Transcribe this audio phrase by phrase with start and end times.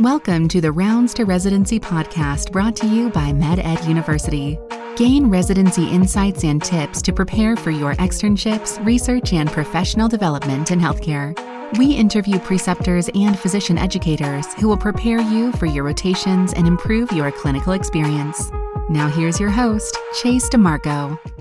[0.00, 4.58] Welcome to the Rounds to Residency podcast brought to you by MedEd University.
[4.96, 10.80] Gain residency insights and tips to prepare for your externships, research, and professional development in
[10.80, 11.38] healthcare.
[11.76, 17.12] We interview preceptors and physician educators who will prepare you for your rotations and improve
[17.12, 18.50] your clinical experience.
[18.88, 21.39] Now, here's your host, Chase DiMarco.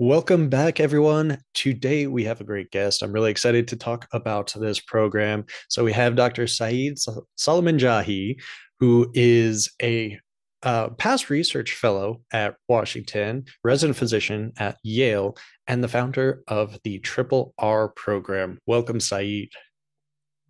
[0.00, 1.38] Welcome back, everyone.
[1.54, 3.02] Today we have a great guest.
[3.02, 5.44] I'm really excited to talk about this program.
[5.68, 6.46] So we have Dr.
[6.46, 6.98] Saeed
[7.36, 8.40] Soleymanjahi,
[8.78, 10.16] who is a
[10.62, 17.00] uh, past research fellow at Washington, resident physician at Yale, and the founder of the
[17.00, 18.60] Triple R program.
[18.66, 19.50] Welcome, Saeed.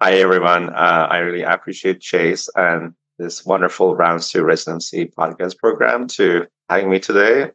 [0.02, 0.68] Hi, everyone.
[0.68, 6.90] Uh, I really appreciate Chase and this wonderful Rounds to Residency podcast program to having
[6.90, 7.52] me today.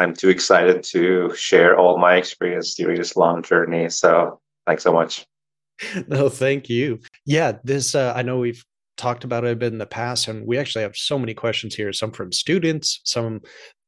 [0.00, 3.90] I'm too excited to share all my experience during this long journey.
[3.90, 5.26] So thanks so much.
[6.08, 7.00] No, thank you.
[7.24, 8.62] Yeah, this uh, I know we've
[8.98, 11.74] talked about it a bit in the past, and we actually have so many questions
[11.74, 11.90] here.
[11.94, 13.40] Some from students, some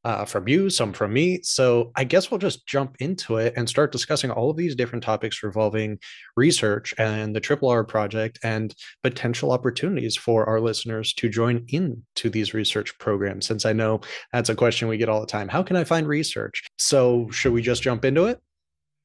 [0.03, 1.41] uh, from you, some from me.
[1.43, 5.03] So I guess we'll just jump into it and start discussing all of these different
[5.03, 5.99] topics revolving
[6.35, 12.29] research and the Triple R project and potential opportunities for our listeners to join into
[12.29, 13.47] these research programs.
[13.47, 15.47] Since I know that's a question we get all the time.
[15.47, 16.63] How can I find research?
[16.77, 18.41] So should we just jump into it?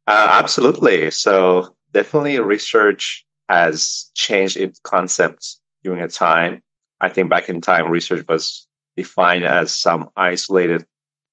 [0.07, 1.11] Uh, absolutely.
[1.11, 6.63] So definitely research has changed its concepts during a time.
[7.01, 8.68] I think back in time, research was
[9.03, 10.85] defined as some isolated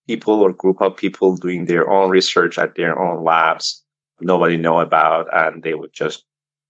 [0.08, 3.83] people or group of people doing their own research at their own labs
[4.21, 6.25] nobody know about and they would just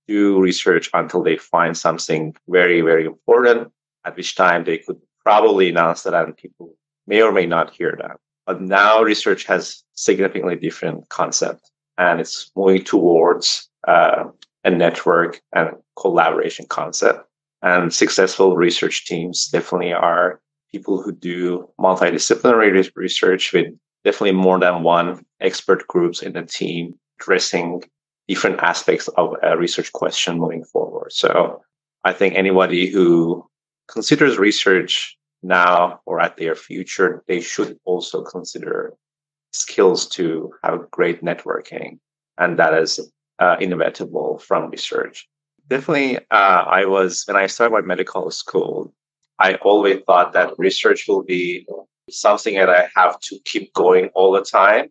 [0.07, 2.21] do research until they find something
[2.57, 3.61] very very important
[4.05, 7.97] at which time they could probably announce that and people may or may not hear
[7.99, 8.17] that.
[8.45, 14.25] But now research has significantly different concept and it's moving towards uh,
[14.63, 17.27] a network and collaboration concept.
[17.61, 20.39] And successful research teams definitely are
[20.71, 23.67] people who do multidisciplinary research with
[24.03, 27.83] definitely more than one expert groups in the team addressing
[28.27, 31.11] different aspects of a research question moving forward.
[31.11, 31.61] So
[32.03, 33.47] I think anybody who
[33.87, 38.93] considers research now or at their future, they should also consider
[39.53, 41.99] skills to have great networking.
[42.37, 42.99] And that is
[43.39, 45.27] uh, inevitable from research.
[45.67, 48.93] Definitely, uh, I was, when I started my medical school,
[49.39, 51.67] I always thought that research will be
[52.09, 54.89] something that I have to keep going all the time.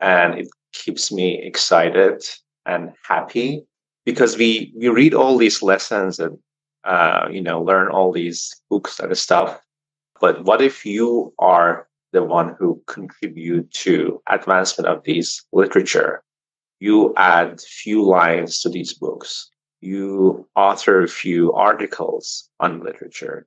[0.00, 2.22] And it keeps me excited
[2.66, 3.64] and happy
[4.04, 6.38] because we, we read all these lessons and,
[6.84, 9.58] uh, you know, learn all these books and stuff.
[10.20, 16.22] But what if you are the one who contribute to advancement of these literature?
[16.80, 19.50] You add few lines to these books.
[19.80, 23.46] You author a few articles on literature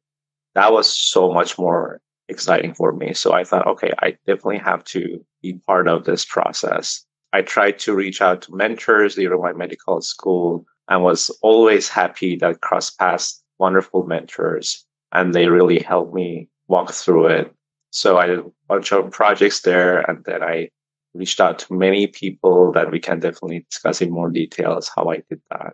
[0.55, 3.13] that was so much more exciting for me.
[3.13, 7.05] So I thought, okay, I definitely have to be part of this process.
[7.33, 12.35] I tried to reach out to mentors during my medical school and was always happy
[12.37, 17.53] that cross paths wonderful mentors and they really helped me walk through it.
[17.91, 20.69] So I did a bunch of projects there and then I
[21.13, 25.17] reached out to many people that we can definitely discuss in more details how I
[25.29, 25.73] did that.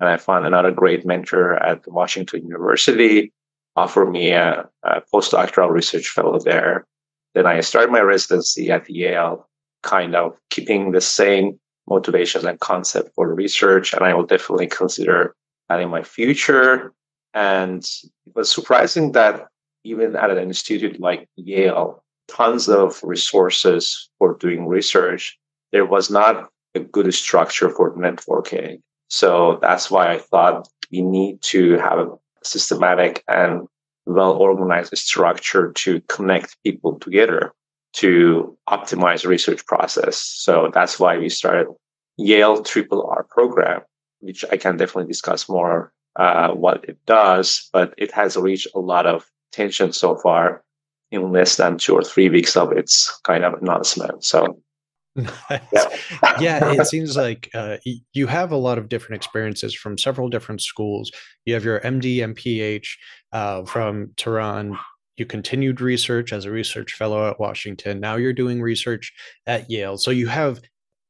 [0.00, 3.32] And I found another great mentor at Washington University
[3.76, 6.86] offered me a, a postdoctoral research fellow there.
[7.34, 9.48] Then I started my residency at Yale,
[9.82, 13.92] kind of keeping the same motivations and concept for research.
[13.92, 15.34] And I will definitely consider
[15.68, 16.92] that in my future.
[17.34, 19.46] And it was surprising that
[19.84, 25.38] even at an institute like Yale, tons of resources for doing research,
[25.72, 28.80] there was not a good structure for networking.
[29.08, 32.10] So that's why I thought we need to have a
[32.44, 33.66] systematic and
[34.06, 37.52] well organized structure to connect people together
[37.94, 40.16] to optimize research process.
[40.16, 41.68] So that's why we started
[42.16, 43.82] Yale Triple R program,
[44.20, 48.80] which I can definitely discuss more uh, what it does, but it has reached a
[48.80, 50.62] lot of attention so far
[51.10, 54.24] in less than two or three weeks of its kind of announcement.
[54.24, 54.58] So
[56.40, 56.72] yeah.
[56.72, 57.76] it seems like uh,
[58.12, 61.10] you have a lot of different experiences from several different schools.
[61.44, 62.98] You have your MD and PH
[63.32, 64.78] uh, from Tehran.
[65.16, 68.00] You continued research as a research fellow at Washington.
[68.00, 69.12] Now you're doing research
[69.46, 69.98] at Yale.
[69.98, 70.60] So you have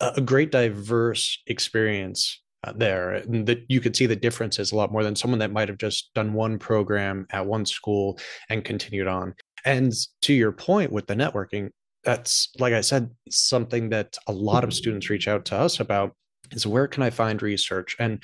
[0.01, 4.93] a great diverse experience uh, there and that you could see the differences a lot
[4.93, 8.19] more than someone that might have just done one program at one school
[8.51, 9.35] and continued on
[9.65, 11.71] and to your point with the networking
[12.05, 16.13] that's like I said, something that a lot of students reach out to us about
[16.53, 17.97] is where can I find research?
[17.99, 18.23] And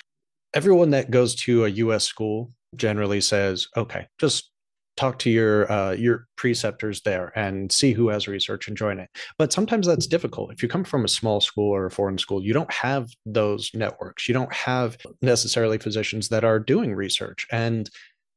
[0.54, 4.50] everyone that goes to a US school generally says, okay, just
[4.98, 9.08] talk to your uh, your preceptors there and see who has research and join it.
[9.38, 10.52] But sometimes that's difficult.
[10.52, 13.70] If you come from a small school or a foreign school, you don't have those
[13.74, 14.26] networks.
[14.28, 17.88] You don't have necessarily physicians that are doing research, and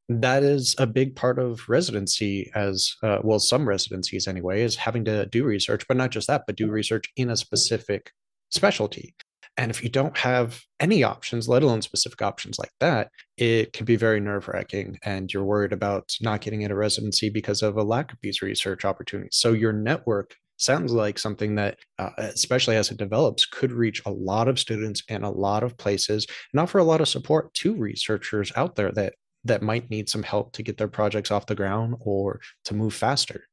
[0.08, 5.04] that is a big part of residency as uh, well some residencies anyway is having
[5.04, 8.12] to do research but not just that but do research in a specific
[8.50, 9.14] specialty
[9.56, 13.84] and if you don't have any options, let alone specific options like that, it can
[13.84, 14.98] be very nerve wracking.
[15.04, 18.84] And you're worried about not getting into residency because of a lack of these research
[18.84, 19.36] opportunities.
[19.36, 24.10] So your network sounds like something that, uh, especially as it develops, could reach a
[24.10, 27.74] lot of students in a lot of places and offer a lot of support to
[27.74, 29.14] researchers out there that
[29.44, 32.94] that might need some help to get their projects off the ground or to move
[32.94, 33.48] faster.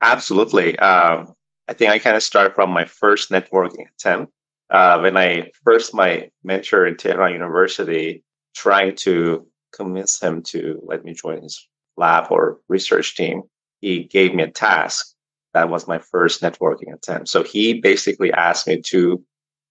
[0.00, 0.78] Absolutely.
[0.78, 1.34] Um,
[1.66, 4.32] I think I kind of start from my first networking attempt
[4.70, 8.22] uh, when I first my mentor in Tehran University,
[8.54, 11.66] trying to convince him to let me join his
[11.96, 13.42] lab or research team,
[13.80, 15.14] he gave me a task.
[15.54, 17.28] That was my first networking attempt.
[17.28, 19.24] So he basically asked me to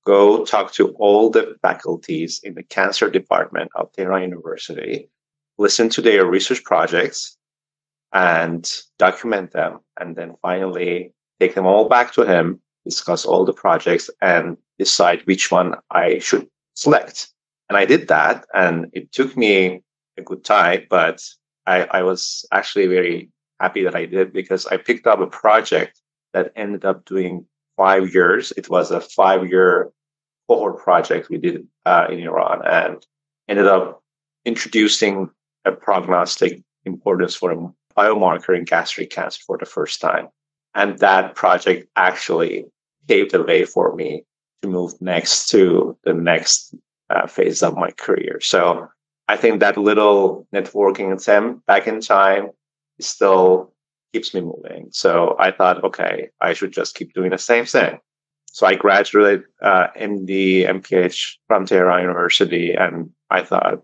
[0.06, 5.10] go talk to all the faculties in the cancer department of Tehran University,
[5.58, 7.38] listen to their research projects,
[8.14, 13.54] and document them, and then finally take them all back to him discuss all the
[13.54, 17.30] projects and decide which one I should select.
[17.70, 19.84] And I did that, and it took me
[20.18, 21.22] a good time, but
[21.66, 26.00] I, I was actually very happy that I did because I picked up a project
[26.34, 27.46] that ended up doing
[27.76, 28.54] five years.
[28.56, 29.92] It was a five year
[30.48, 33.06] cohort project we did uh, in Iran and
[33.50, 34.02] ended up
[34.46, 35.30] introducing
[35.68, 37.58] a prognostic importance for a
[37.98, 40.30] biomarker in gastric cancer for the first time.
[40.76, 42.66] And that project actually
[43.08, 44.24] paved the way for me
[44.62, 46.76] to move next to the next
[47.10, 48.40] uh, phase of my career.
[48.42, 48.88] So
[49.28, 52.50] I think that little networking attempt back in time
[53.00, 53.74] still
[54.14, 54.88] keeps me moving.
[54.92, 58.00] So I thought, okay, I should just keep doing the same thing.
[58.52, 63.84] So I graduated uh, MD, MPH from Tehran University, and I thought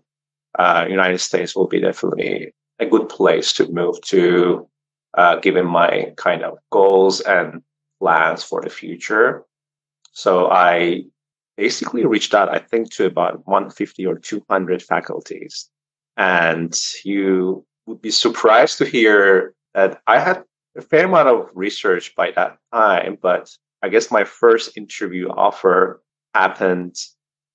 [0.58, 4.68] uh, United States will be definitely a good place to move to,
[5.14, 7.62] uh, given my kind of goals and
[8.00, 9.44] plans for the future.
[10.12, 11.04] So I
[11.56, 15.68] basically reached out, I think, to about 150 or 200 faculties.
[16.16, 16.74] And
[17.04, 20.44] you would be surprised to hear that I had
[20.76, 23.50] a fair amount of research by that time, but
[23.82, 26.02] I guess my first interview offer
[26.34, 26.96] happened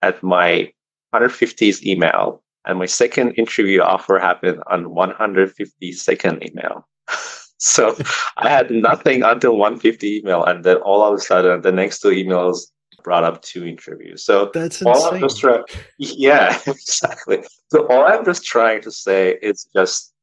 [0.01, 0.71] at my
[1.13, 6.87] 150th email, and my second interview offer happened on 152nd email.
[7.61, 7.93] So
[8.37, 12.07] I had nothing until 150 email, and then all of a sudden, the next two
[12.07, 12.67] emails
[13.03, 14.23] brought up two interviews.
[14.23, 15.13] So that's all insane.
[15.15, 15.63] I'm just trying,
[15.97, 17.43] yeah, exactly.
[17.69, 20.13] So all I'm just trying to say is just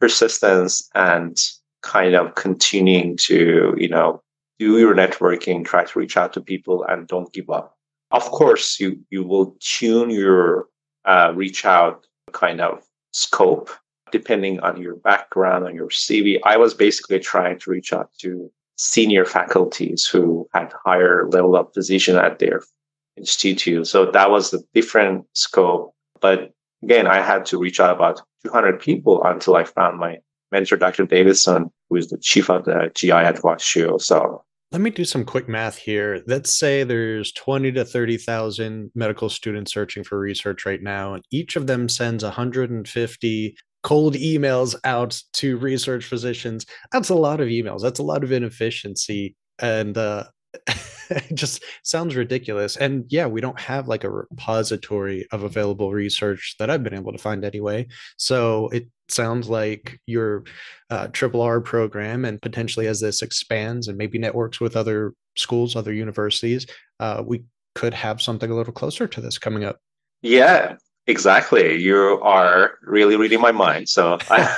[0.00, 1.38] persistence and
[1.82, 4.20] kind of continuing to, you know,
[4.58, 7.76] do your networking, try to reach out to people, and don't give up.
[8.10, 10.66] Of course, you you will tune your
[11.04, 12.82] uh, reach out kind of
[13.12, 13.70] scope
[14.10, 16.38] depending on your background, on your CV.
[16.44, 21.72] I was basically trying to reach out to senior faculties who had higher level of
[21.72, 22.62] position at their
[23.16, 23.86] institute.
[23.86, 25.94] So that was a different scope.
[26.20, 26.52] But
[26.82, 30.18] again, I had to reach out about 200 people until I found my
[30.50, 31.06] mentor, Dr.
[31.06, 34.00] Davidson, who is the chief of the GI at WashU.
[34.00, 36.22] So let me do some quick math here.
[36.26, 41.56] Let's say there's 20 to 30,000 medical students searching for research right now, and each
[41.56, 46.64] of them sends 150 cold emails out to research physicians.
[46.90, 47.82] That's a lot of emails.
[47.82, 49.36] That's a lot of inefficiency.
[49.58, 50.24] And uh,
[51.10, 52.76] it just sounds ridiculous.
[52.76, 57.12] And yeah, we don't have like a repository of available research that I've been able
[57.12, 57.88] to find anyway.
[58.16, 60.44] So it sounds like your
[60.90, 65.76] uh, triple R program, and potentially as this expands and maybe networks with other schools,
[65.76, 66.66] other universities,
[67.00, 69.78] uh, we could have something a little closer to this coming up.
[70.22, 70.76] Yeah,
[71.06, 71.80] Exactly.
[71.82, 73.88] You are really reading my mind.
[73.88, 74.56] So I,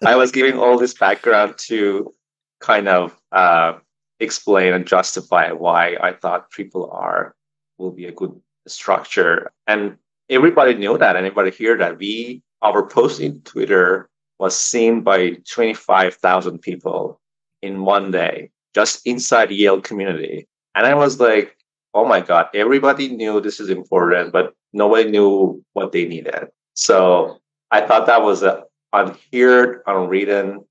[0.06, 2.12] I was giving all this background to
[2.60, 3.74] kind of uh,
[4.18, 7.36] explain and justify why I thought triple R
[7.78, 8.34] will be a good
[8.66, 9.52] structure.
[9.68, 9.98] And
[10.28, 11.14] everybody knew that.
[11.14, 11.98] Anybody here that?
[11.98, 14.08] We, our post in Twitter
[14.38, 17.20] was seen by 25,000 people
[17.62, 20.46] in one day, just inside Yale community.
[20.74, 21.56] And I was like,
[21.94, 26.48] oh my God, everybody knew this is important, but nobody knew what they needed.
[26.74, 27.38] So
[27.70, 30.64] I thought that was an unheard, unwritten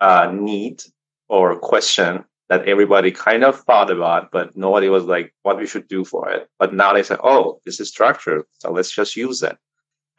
[0.00, 0.82] uh, need
[1.28, 5.86] or question that everybody kind of thought about, but nobody was like, what we should
[5.86, 6.48] do for it.
[6.58, 9.56] But now they say, oh, this is structured, so let's just use it.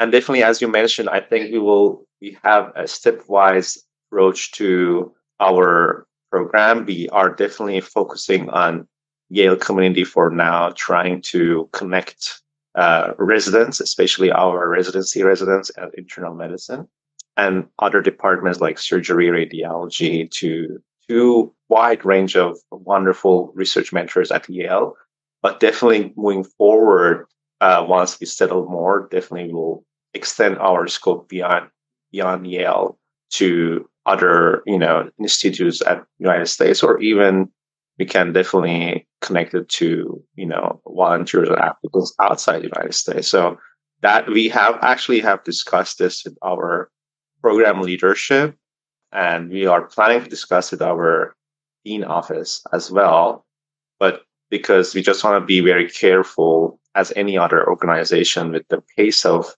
[0.01, 3.77] And definitely, as you mentioned, I think we will we have a stepwise
[4.08, 6.86] approach to our program.
[6.88, 8.88] We are definitely focusing on
[9.29, 12.41] Yale community for now, trying to connect
[12.74, 16.88] uh, residents, especially our residency residents and internal medicine,
[17.38, 24.50] and other departments like surgery, radiology, to to wide range of wonderful research mentors at
[24.50, 24.96] Yale.
[25.43, 27.27] But definitely moving forward,
[27.62, 31.70] uh, once we settle more, definitely will extend our scope beyond
[32.12, 32.98] beyond Yale
[33.32, 37.50] to other you know institutes at United States, or even
[38.00, 43.27] we can definitely connect it to you know volunteers and applicants outside the United States.
[43.27, 43.58] So
[44.01, 46.89] that we have actually have discussed this with our
[47.41, 48.56] program leadership,
[49.12, 51.36] and we are planning to discuss with our
[51.86, 53.46] dean office as well.
[54.00, 58.84] But because we just want to be very careful as any other organization with the
[58.98, 59.56] pace of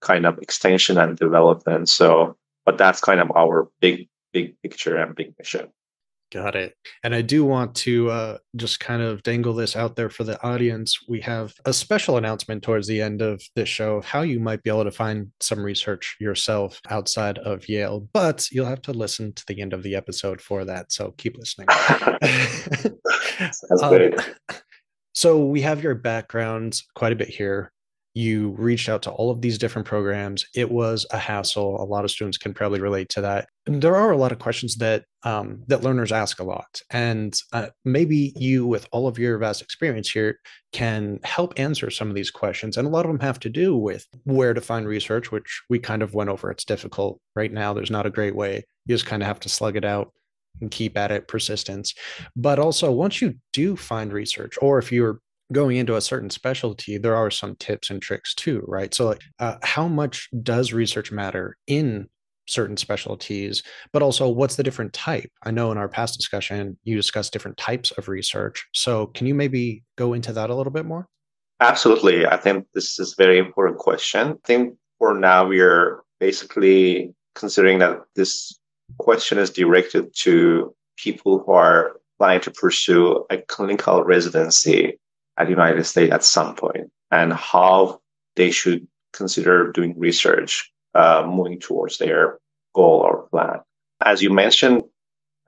[0.00, 1.88] kind of extension and development.
[1.88, 5.68] So, but that's kind of our big, big picture and big mission.
[6.32, 6.74] Got it.
[7.04, 10.42] And I do want to uh, just kind of dangle this out there for the
[10.42, 10.98] audience.
[11.08, 14.64] We have a special announcement towards the end of this show of how you might
[14.64, 19.34] be able to find some research yourself outside of Yale, but you'll have to listen
[19.34, 20.90] to the end of the episode for that.
[20.90, 21.68] So keep listening.
[22.20, 24.18] That's great.
[24.18, 24.56] Um,
[25.14, 27.70] so we have your background quite a bit here
[28.16, 30.46] you reached out to all of these different programs.
[30.54, 31.82] It was a hassle.
[31.82, 33.46] A lot of students can probably relate to that.
[33.66, 37.38] And there are a lot of questions that um, that learners ask a lot, and
[37.52, 40.38] uh, maybe you, with all of your vast experience here,
[40.72, 42.76] can help answer some of these questions.
[42.76, 45.78] And a lot of them have to do with where to find research, which we
[45.78, 46.50] kind of went over.
[46.50, 47.74] It's difficult right now.
[47.74, 48.64] There's not a great way.
[48.86, 50.12] You just kind of have to slug it out
[50.60, 51.92] and keep at it persistence
[52.34, 55.20] but also once you do find research or if you're
[55.52, 58.92] going into a certain specialty, there are some tips and tricks too, right?
[58.92, 62.08] So, like, uh, how much does research matter in
[62.48, 63.62] certain specialties,
[63.92, 65.30] but also what's the different type?
[65.44, 68.66] I know in our past discussion, you discussed different types of research.
[68.72, 71.08] So, can you maybe go into that a little bit more?
[71.60, 72.26] Absolutely.
[72.26, 74.32] I think this is a very important question.
[74.32, 78.58] I think for now, we are basically considering that this
[78.98, 84.98] question is directed to people who are planning to pursue a clinical residency
[85.38, 88.00] at United States at some point and how
[88.36, 92.38] they should consider doing research uh, moving towards their
[92.74, 93.60] goal or plan.
[94.02, 94.82] As you mentioned,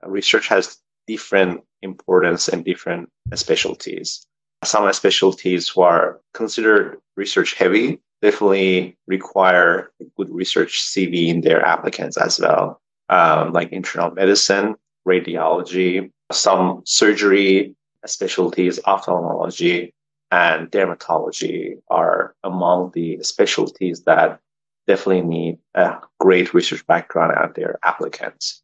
[0.05, 0.77] research has
[1.07, 4.25] different importance and different specialties.
[4.63, 11.65] Some specialties who are considered research heavy definitely require a good research CV in their
[11.65, 14.75] applicants as well, um, like internal medicine,
[15.07, 17.75] radiology, some surgery
[18.05, 19.93] specialties, ophthalmology,
[20.31, 24.39] and dermatology are among the specialties that
[24.87, 28.61] definitely need a great research background and their applicants.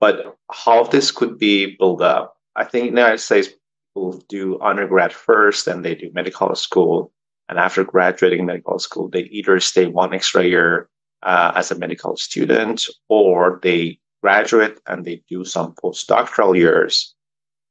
[0.00, 3.48] But how this could be built up, I think in the United States
[3.94, 7.12] people do undergrad first, and they do medical school,
[7.48, 10.88] and after graduating medical school, they either stay one extra year
[11.22, 17.14] uh, as a medical student, or they graduate and they do some postdoctoral years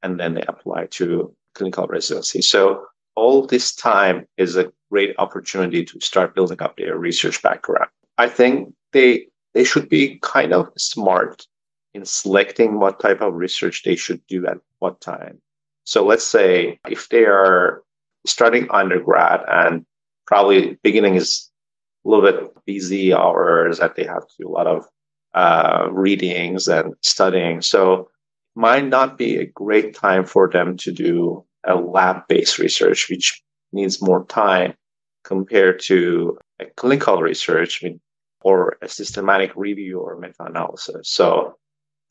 [0.03, 2.41] and then they apply to clinical residency.
[2.41, 7.89] So all this time is a great opportunity to start building up their research background.
[8.17, 11.48] I think they they should be kind of smart
[11.93, 15.39] in selecting what type of research they should do at what time.
[15.86, 17.83] So let's say if they are
[18.25, 19.86] starting undergrad and
[20.25, 21.50] probably beginning is
[22.05, 24.88] a little bit busy hours that they have to do a lot of
[25.33, 27.62] uh, readings and studying.
[27.62, 28.10] So
[28.55, 33.41] might not be a great time for them to do a lab based research, which
[33.72, 34.74] needs more time
[35.24, 37.83] compared to a clinical research
[38.41, 41.10] or a systematic review or meta analysis.
[41.10, 41.55] So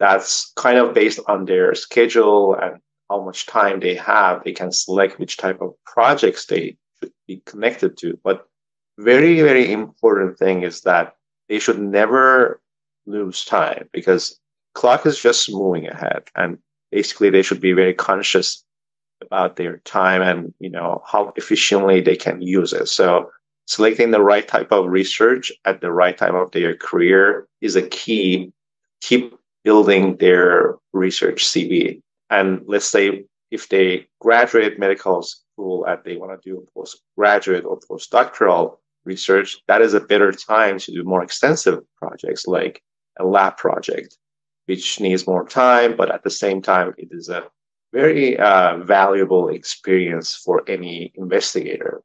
[0.01, 4.43] that's kind of based on their schedule and how much time they have.
[4.43, 8.19] They can select which type of projects they should be connected to.
[8.25, 8.47] But
[8.99, 11.15] very, very important thing is that
[11.49, 12.61] they should never
[13.07, 14.41] lose time because
[14.75, 16.59] clock is just moving ahead and
[16.91, 18.65] basically they should be very conscious
[19.21, 22.89] about their time and you know how efficiently they can use it.
[22.89, 23.31] So
[23.67, 27.83] selecting the right type of research at the right time of their career is a
[27.83, 28.53] key.
[29.01, 32.01] Keep building their research cv
[32.31, 37.79] and let's say if they graduate medical school and they want to do postgraduate or
[37.81, 42.83] postdoctoral research that is a better time to do more extensive projects like
[43.19, 44.17] a lab project
[44.67, 47.45] which needs more time, but at the same time, it is a
[47.93, 52.03] very uh, valuable experience for any investigator.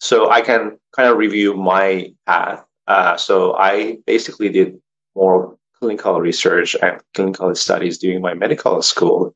[0.00, 4.76] So I can kind of review my path Uh, so I basically did
[5.14, 9.34] more clinical research and clinical studies during my medical school.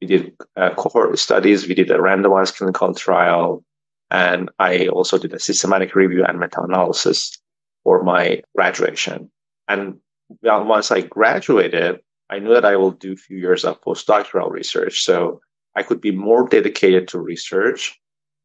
[0.00, 3.64] We did uh, cohort studies, we did a randomized clinical trial,
[4.10, 7.38] and I also did a systematic review and meta analysis
[7.84, 9.30] for my graduation.
[9.68, 9.98] And
[10.42, 15.04] once I graduated, I knew that I will do a few years of postdoctoral research.
[15.04, 15.40] So
[15.76, 17.98] I could be more dedicated to research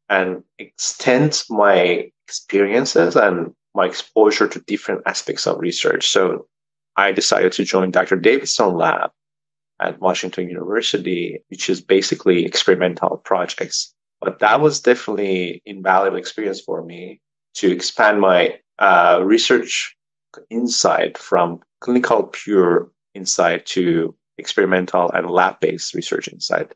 [0.08, 6.08] and extend my experiences and my exposure to different aspects of research.
[6.08, 6.46] So
[6.96, 8.16] I decided to join Dr.
[8.16, 9.10] Davidson lab
[9.80, 13.94] at Washington University, which is basically experimental projects.
[14.20, 17.20] But that was definitely invaluable experience for me
[17.54, 19.96] to expand my uh, research
[20.50, 26.72] insight from clinical pure insight to experimental and lab-based research insight.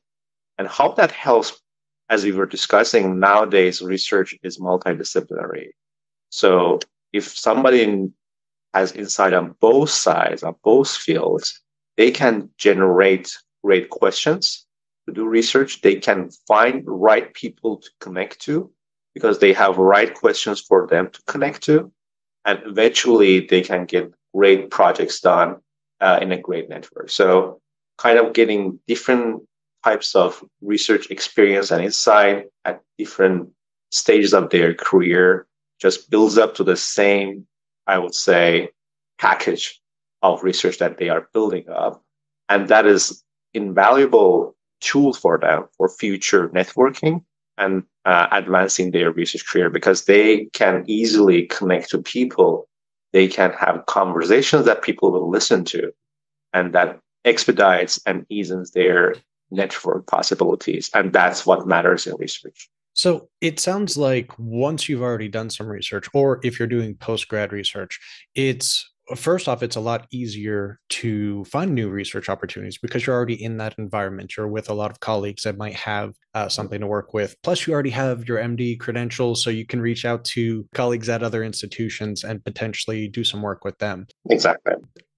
[0.59, 1.61] And how that helps,
[2.09, 5.69] as we were discussing, nowadays research is multidisciplinary.
[6.31, 6.81] So
[7.13, 8.11] if somebody
[8.75, 11.61] has insight on both sides, on both fields,
[11.97, 14.67] they can generate great questions
[15.07, 15.83] to do research.
[15.83, 18.73] They can find right people to connect to
[19.15, 21.93] because they have right questions for them to connect to.
[22.45, 25.57] And eventually they can get great projects done
[26.01, 27.11] uh, in a great network.
[27.11, 27.61] So
[27.99, 29.43] kind of getting different
[29.85, 33.51] types of research experience and insight at different
[33.91, 35.47] stages of their career
[35.81, 37.47] just builds up to the same,
[37.87, 38.71] I would say,
[39.19, 39.81] package
[40.23, 42.03] of research that they are building up.
[42.49, 43.23] And that is
[43.55, 47.25] invaluable tool for them for future networking
[47.63, 52.69] and uh, advancing their research career because they can easily connect to people.
[53.13, 55.93] They can have conversations that people will listen to,
[56.53, 59.15] and that expedites and eases their
[59.51, 60.91] network possibilities.
[60.95, 62.69] And that's what matters in research.
[62.95, 67.29] So it sounds like once you've already done some research, or if you're doing post
[67.29, 68.01] grad research,
[68.35, 73.43] it's first off, it's a lot easier to find new research opportunities because you're already
[73.43, 74.37] in that environment.
[74.37, 77.37] You're with a lot of colleagues that might have uh, something to work with.
[77.43, 81.23] Plus, you already have your MD credentials, so you can reach out to colleagues at
[81.23, 84.07] other institutions and potentially do some work with them.
[84.31, 84.75] Exactly.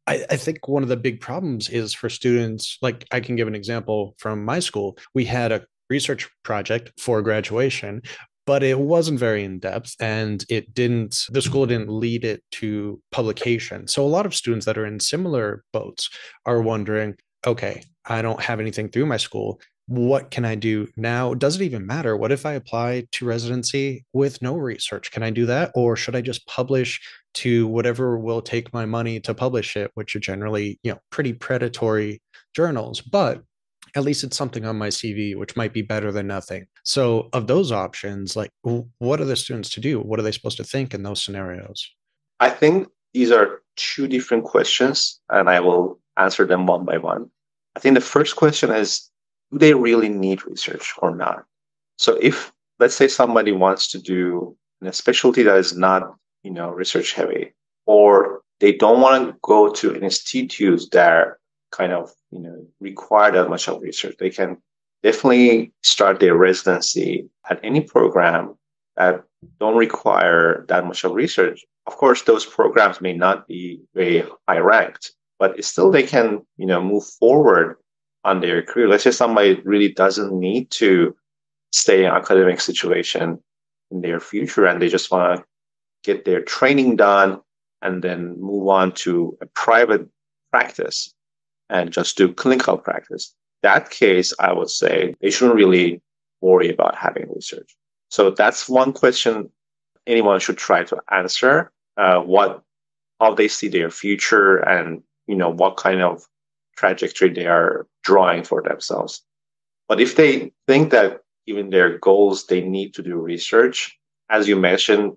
[0.07, 3.49] I, I, think one of the big problems is for students, like I can give
[3.49, 4.99] an example from my school.
[5.15, 8.03] We had a research project for graduation
[8.47, 13.01] but it wasn't very in depth and it didn't the school didn't lead it to
[13.11, 13.87] publication.
[13.89, 16.11] So a lot of students that are in similar boats
[16.47, 19.61] are wondering okay i don't have anything through my school.
[19.87, 21.35] What can i do now?
[21.35, 22.17] Does it even matter?
[22.17, 25.11] What if i apply to residency with no research?
[25.11, 25.73] Can i do that?
[25.75, 27.01] Or should i just publish
[27.35, 31.33] to whatever will take my money to publish it which are generally you know pretty
[31.33, 32.21] predatory
[32.55, 33.01] journals.
[33.01, 33.43] But
[33.95, 36.67] at least it's something on my CV, which might be better than nothing.
[36.83, 40.01] So, of those options, like what are the students to do?
[40.01, 41.89] What are they supposed to think in those scenarios?
[42.41, 47.31] I think these are two different questions, and I will answer them one by one.
[47.77, 49.11] I think the first question is
[49.53, 51.45] do they really need research or not?
[51.97, 56.71] So, if let's say somebody wants to do a specialty that is not you know
[56.71, 57.55] research heavy
[57.87, 61.29] or they don't want to go to institutes that
[61.75, 64.17] kind of you know require that much of research.
[64.19, 64.59] They can
[65.03, 68.55] definitely start their residency at any program
[68.97, 69.25] that
[69.61, 71.65] don't require that much of research.
[71.87, 76.67] Of course, those programs may not be very high ranked, but still they can you
[76.67, 77.77] know move forward
[78.25, 78.89] on their career.
[78.89, 81.15] Let's say somebody really doesn't need to
[81.73, 83.39] stay in academic situation
[83.91, 85.45] in their future and they just want to
[86.05, 87.41] get their training done
[87.83, 90.09] and then move on to a private
[90.51, 91.14] practice
[91.71, 93.35] and just do clinical practice.
[93.63, 96.03] That case, I would say they shouldn't really
[96.41, 97.75] worry about having research.
[98.11, 99.51] So that's one question
[100.07, 101.73] anyone should try to answer.
[101.97, 102.63] Uh, what,
[103.21, 106.27] how they see their future, and you know what kind of
[106.77, 109.23] trajectory they are drawing for themselves.
[109.89, 113.99] But if they think that even their goals, they need to do research,
[114.31, 115.17] as you mentioned,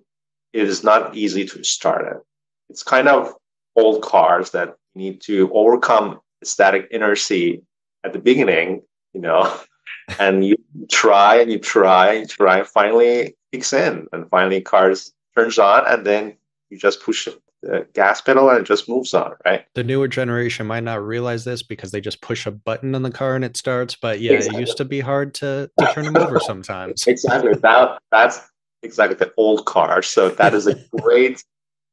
[0.52, 2.22] it is not easy to start it.
[2.70, 3.34] It's kind of
[3.76, 7.56] old cars that need to overcome static inertia
[8.04, 9.58] at the beginning, you know,
[10.18, 10.56] and you
[10.90, 15.84] try and you try and try, and finally kicks in, and finally cars turns on,
[15.86, 16.36] and then
[16.70, 17.28] you just push
[17.62, 19.64] the gas pedal and it just moves on, right?
[19.74, 23.10] The newer generation might not realize this because they just push a button on the
[23.10, 23.96] car and it starts.
[23.96, 24.58] But yeah, exactly.
[24.58, 27.04] it used to be hard to, to turn them over sometimes.
[27.06, 27.54] exactly.
[27.54, 28.40] That that's
[28.82, 30.02] exactly the old car.
[30.02, 31.42] So that is a great,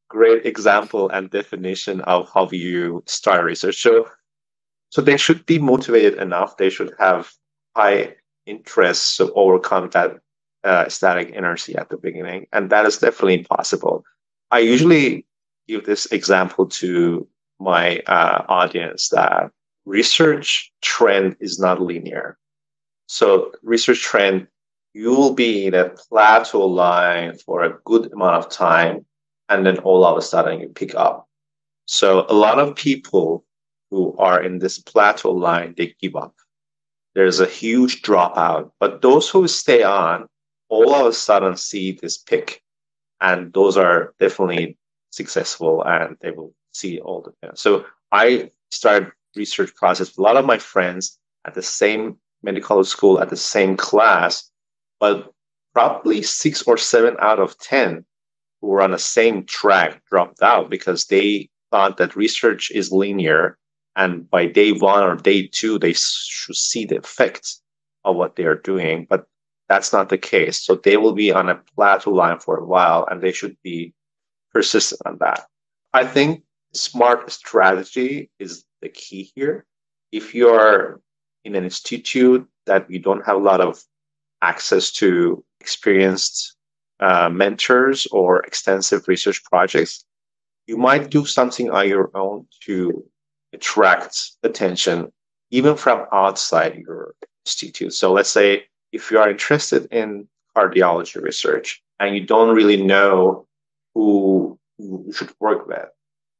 [0.07, 3.81] great example and definition of how you start research.
[3.81, 4.07] So
[4.95, 6.55] so they should be motivated enough.
[6.55, 7.29] They should have
[7.75, 10.19] high interests to overcome that
[10.63, 12.47] uh, static inertia at the beginning.
[12.53, 14.05] And that is definitely impossible.
[14.51, 15.25] I usually
[15.67, 17.27] give this example to
[17.59, 19.51] my uh, audience that
[19.83, 22.37] research trend is not linear.
[23.07, 24.47] So research trend,
[24.93, 29.05] you will be in a plateau line for a good amount of time,
[29.49, 31.27] and then all of a sudden you pick up.
[31.85, 33.43] So a lot of people
[33.91, 36.33] who are in this plateau line, they give up.
[37.13, 40.27] There's a huge dropout, but those who stay on,
[40.69, 42.61] all of a sudden see this pick,
[43.21, 44.77] and those are definitely
[45.11, 47.31] successful, and they will see all the.
[47.41, 47.61] things.
[47.61, 50.17] So I started research process.
[50.17, 54.49] A lot of my friends at the same medical school at the same class,
[54.99, 55.31] but
[55.73, 58.05] probably six or seven out of 10
[58.61, 63.57] who were on the same track dropped out because they thought that research is linear.
[63.95, 67.61] And by day one or day two, they should see the effects
[68.03, 69.07] of what they are doing.
[69.09, 69.25] But
[69.69, 70.63] that's not the case.
[70.63, 73.93] So they will be on a plateau line for a while and they should be
[74.51, 75.45] persistent on that.
[75.93, 79.65] I think smart strategy is the key here.
[80.11, 81.01] If you're
[81.43, 83.81] in an institute that you don't have a lot of
[84.41, 86.55] access to experienced
[86.99, 90.05] uh, mentors or extensive research projects,
[90.67, 93.03] you might do something on your own to
[93.55, 95.11] attract attention,
[95.51, 97.15] even from outside your
[97.45, 97.93] institute.
[97.93, 103.47] So let's say if you are interested in cardiology research and you don't really know
[103.93, 105.89] who you should work with,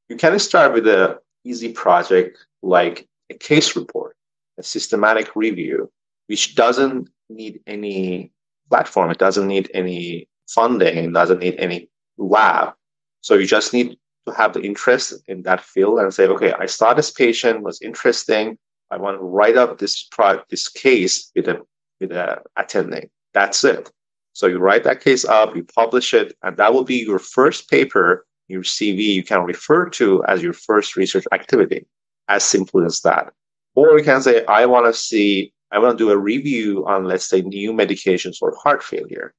[0.10, 4.16] you can start with an easy project like a case report,
[4.58, 5.92] a systematic review,
[6.28, 8.32] which doesn't need any
[8.70, 9.10] platform.
[9.10, 10.98] It doesn't need any funding.
[10.98, 12.74] It doesn't need any lab.
[13.22, 16.66] So you just need to have the interest in that field and say, okay, I
[16.66, 18.58] saw this patient was interesting.
[18.92, 20.08] I want to write up this
[20.50, 21.62] this case with a
[22.00, 23.10] with a attending.
[23.34, 23.92] That's it.
[24.34, 27.70] So you write that case up, you publish it, and that will be your first
[27.70, 31.86] paper your CV you can refer to as your first research activity.
[32.28, 33.34] As simple as that.
[33.76, 37.06] Or you can say, I want to see, I want to do a review on,
[37.06, 39.34] let's say, new medications for heart failure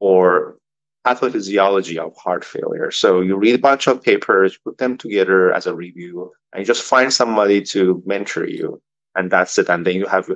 [0.00, 0.56] or
[1.06, 2.90] pathophysiology of heart failure.
[2.90, 6.66] So you read a bunch of papers, put them together as a review, and you
[6.66, 8.80] just find somebody to mentor you.
[9.14, 9.68] And that's it.
[9.68, 10.30] And then you have,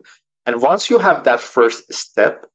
[0.45, 2.47] and once you have that first step,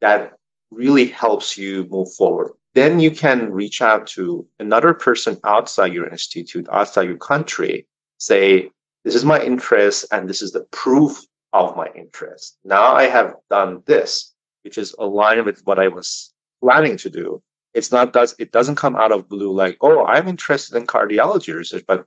[0.00, 0.32] that
[0.70, 6.08] really helps you move forward then you can reach out to another person outside your
[6.08, 7.86] institute, outside your country,
[8.18, 8.70] say,
[9.04, 12.58] this is my interest and this is the proof of my interest.
[12.64, 16.33] Now I have done this, which is aligned with what I was
[16.64, 17.42] planning to do.
[17.74, 21.54] It's not does it doesn't come out of blue like, oh, I'm interested in cardiology
[21.54, 22.06] research, but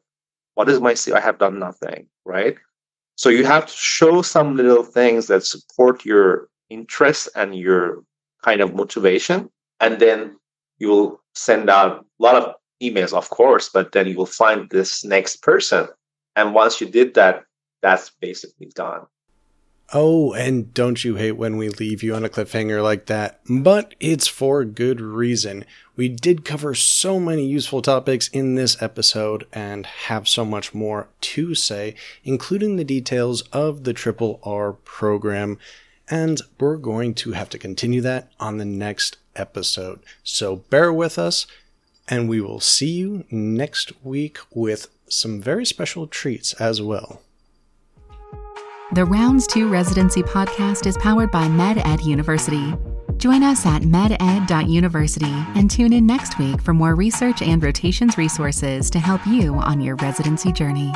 [0.55, 2.55] what is my I have done nothing, right?
[3.15, 8.03] So you have to show some little things that support your interest and your
[8.43, 9.49] kind of motivation.
[9.79, 10.37] And then
[10.79, 14.69] you will send out a lot of emails, of course, but then you will find
[14.69, 15.87] this next person.
[16.35, 17.43] And once you did that,
[17.81, 19.01] that's basically done.
[19.93, 23.39] Oh, and don't you hate when we leave you on a cliffhanger like that?
[23.49, 25.63] But it's for good reason.
[25.95, 31.07] We did cover so many useful topics in this episode and have so much more
[31.21, 31.95] to say,
[32.25, 35.57] including the details of the Triple R program.
[36.09, 40.01] And we're going to have to continue that on the next episode.
[40.21, 41.47] So bear with us,
[42.09, 47.21] and we will see you next week with some very special treats as well.
[48.93, 52.73] The Rounds 2 Residency podcast is powered by MedEd University.
[53.17, 58.89] Join us at meded.university and tune in next week for more research and rotations resources
[58.91, 60.93] to help you on your residency journey.